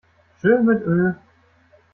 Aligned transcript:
Tschö 0.39 0.55
mit 0.65 0.81
Ö! 0.95 0.99